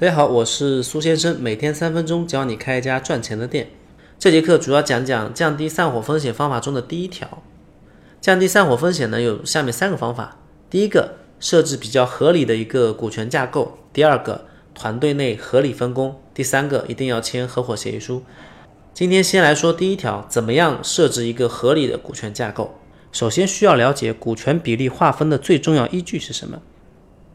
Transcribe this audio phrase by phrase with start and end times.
[0.00, 3.70] 大家好，我是苏先生，每天三分钟教你开一家赚钱的店。
[4.16, 7.42] 这节课主要讲讲降低散伙风险方法中的第一条。
[8.20, 10.36] 降低散伙风险呢，有下面三个方法：
[10.70, 18.22] 第一个，设置比较合理的一个股权架构；第二个，团队内合理分工；第三个，一定要签合伙协议书。
[18.94, 22.78] 今天先来说第一条，怎么样设置一个合理的股权架构？
[23.10, 26.62] 首先需要了解股权比例划分的最重要依据是什么。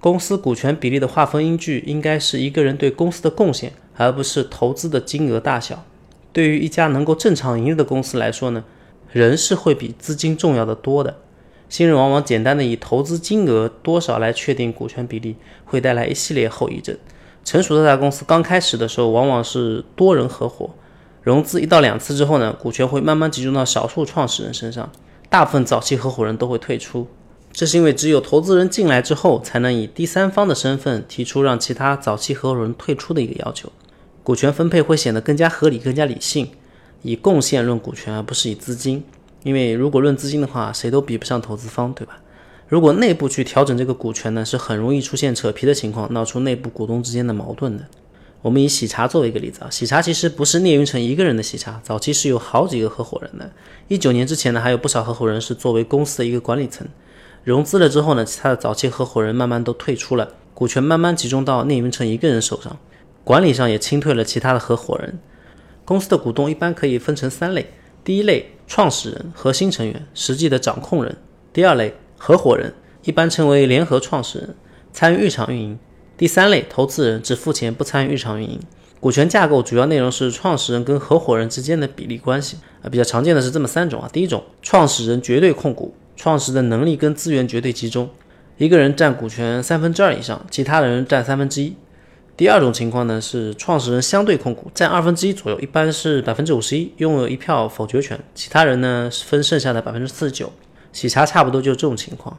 [0.03, 5.85] 公司股权比例的划分依据应该是一个人对公司的贡献，而不是投资的金额大小。
[6.33, 8.65] 对于一家能够正常营业的公司来说呢，
[9.13, 11.21] 人是会比资金重要的多的。
[11.69, 16.97] 新人往往简单的以投资金额多少来确定股权比例，会带来一系列后遗症。
[17.45, 20.71] 成熟的大公司刚开始的时候，往往是多人合伙，
[21.21, 24.91] 融资一到两次之后呢，股权会慢慢集中到少数创始人身上。
[25.29, 27.07] 大部分早期合伙人都会退出，
[27.53, 33.71] 这是因为只有投资人进来之后，才能以第三方的身份提出让其他早期合伙人退出的一个要求，
[34.23, 36.49] 股权分配会显得更加合理、更加理性，
[37.03, 39.03] 以贡献论股权，而不是以资金。
[39.43, 42.17] 因为如果论资金的话，谁都比不上投资方，对吧？
[42.67, 47.85] 如果内部去调整这个股权呢，是很容易出现扯皮的情况，闹出内部股东之间的矛盾的。
[48.41, 53.51] 我们以喜茶作为一个例子啊，喜茶其实不是聂云成一个人的喜茶，早期是有好几个合伙人的。
[53.89, 56.87] 一九年之前呢，还有不少合伙人是作为公司的一个管理层。
[57.43, 62.77] 融资了之后呢，其他的早期合伙人慢慢都退出了，股权慢慢集中到聂云成一个人手上，
[63.25, 65.19] 管理上也清退了其他的合伙人。
[65.83, 71.13] 公司的股东一般可以分成三类：第一类，创始人、核心成员、实际的掌控人；
[71.51, 72.73] 第二类，合伙人，
[73.03, 74.55] 一般称为联合创始人，
[74.93, 75.77] 参与日常运营。
[76.15, 78.57] 第三类投资人只付钱不参与日常运营，
[79.01, 84.09] 股权架构主要内容是创始人跟合伙人之间的比例关系啊，比较常见的是这么三种啊。
[84.13, 88.09] 第一种，创始人绝对控股，创始的能力跟资源绝对集中，
[88.57, 91.75] 一个人占股权三分之二以上，其他人占三分之一。
[92.35, 100.51] 第二种情况呢是创始人相对控股，占二分之一左右，一般是百分之五十一，拥有一票否决权，其他人呢分剩下的百分之四十九。
[100.91, 102.37] 喜茶差不多就是这种情况。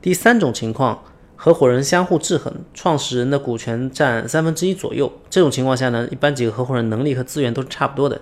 [0.00, 1.02] 第三种情况。
[1.36, 5.12] 合伙人相互制衡，创始人的股权占三分之一左右。
[5.28, 8.18] 这种情况下呢，一般几个合伙人能力和资源都是差不多的，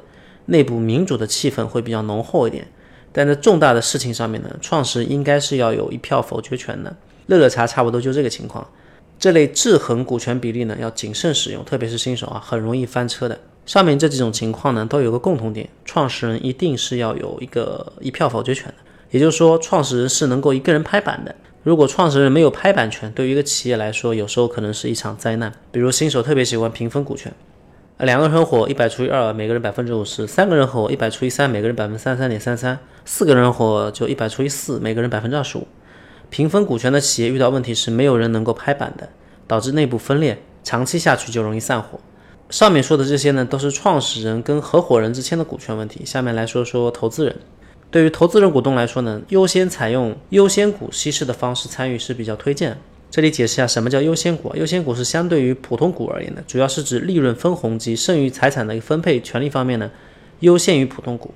[0.47, 2.67] 内部民主的气氛会比较浓厚一点。
[3.13, 6.97] 但在重大的事情上面呢，创始人应该是要有一票否决权的。
[7.27, 8.67] 乐乐茶差不多就这个情况。
[9.19, 13.39] 这类制衡股权比例呢，要谨慎使用，特别是新手啊，很容易翻车的。
[13.65, 18.75] 上面这几种情况呢，都有个共同点，创始人一定是要有一个一票否决权的，
[19.13, 21.33] 也就是说，创始人是能够一个人拍板的。
[21.63, 25.53] 如果创始人没有拍板权，对于一个企业来说，有时候可能是一场灾难。
[25.71, 27.33] 比如新手特别喜欢平分股权，
[27.99, 35.67] 两个人合伙一百除以二，每个人百分之五十；三个人合伙一百除以三，每个人百分之三十三点三三；四个人合伙就一百除以四，每个人百分之二十五。
[36.31, 39.09] 平分股权的企业遇到问题是没有人能够拍板的，
[39.47, 42.01] 导致内部分裂，长期下去就容易散伙。
[42.51, 46.05] 上面说的这些呢，都是创始人跟合伙人之间的股权问题。
[46.05, 47.37] 下面来说说投资人。
[47.91, 52.79] 对于投资人股东来说呢，优先采用优先股稀释的方式参与是比较推荐。
[53.13, 54.57] 这里解释一下什么叫优先股。
[54.57, 59.91] 优先股是相对于普通股而言的，主要是指利润分红及剩余财产的一个分配权利方面呢，
[60.41, 61.35] 优先于普通股。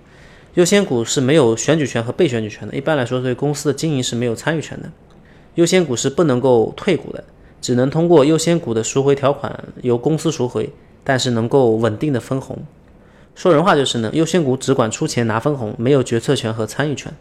[0.55, 4.91] 优先股是没有选举权和被选举权的，一般来说对公司的经营是没有参与权的。
[5.57, 7.23] 优先股是不能够退股的，
[7.61, 10.71] 只能通过优先股的赎回条款由公司赎回，
[11.05, 12.57] 但是能够稳定的分红。
[13.35, 17.13] 说人话就是呢，优先股只管出钱拿分红，没有决策权和参与权。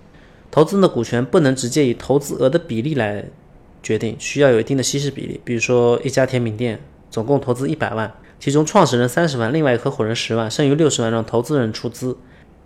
[0.50, 3.26] 投资的股权不能直接以投资额的比例来
[3.86, 5.40] 决定，需要有一定的稀释比例。
[5.46, 6.82] 比如说一家甜品店
[7.12, 12.18] 总共投资一百万，其中创始人三十万，另外合伙人十万，剩余六十万让投资人出资。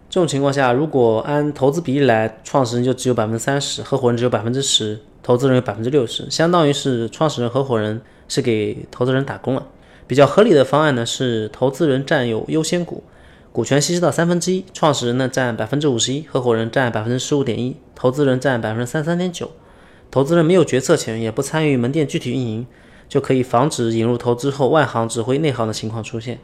[0.09, 9.67] 这种情况下，如果按投资比例来，创始人就只有百分之三十，合伙人只有百分之十，投资人有百分之六十，相当于是创始人、合伙人是给投资人打工了。
[10.07, 13.03] 比较合理的方案呢是投资人占有优先股。
[13.51, 19.51] 股权稀释到三分之一，创始人呢占百分之五十一，合伙人占百分之十五点一，投资人占百分之三三点九。
[20.11, 22.65] 投资人没有决策权，也不参与门店具体运营，
[23.07, 26.39] 就可以防止引入投资后外行指挥内行的情况出现。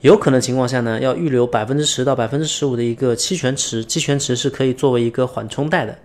[0.00, 5.96] 有可能情况下呢，要预留百分之十到百分之十五的一个期权池，期权池是可以作为一个缓冲带的，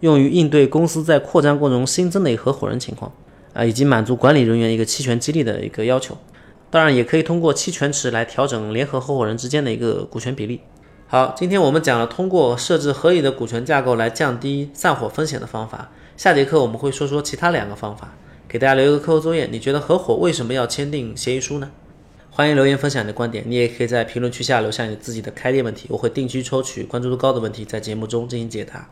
[0.00, 3.10] 用于应对公司在扩张过程中新增的合伙人情况
[3.52, 6.16] 啊，以及满足管理人员一个期权激励的一个要求。
[6.70, 10.60] 当然也可以通过期权池来调整联合合伙人之间的一个股权比例。
[11.08, 15.90] 好，今天我们讲了通过设置合理的股权架构来降低散伙风险的方法。
[16.20, 18.12] 下节课我们会说说其他两个方法，
[18.46, 19.48] 给大家留一个课后作业。
[19.50, 21.70] 你觉得合伙为什么要签订协议书呢？
[22.30, 28.86] 欢迎留言分享你的观点，你也可以在评论区下留下你自己的开店问题，我会定期抽取关注度高的问题在节目中进行解答。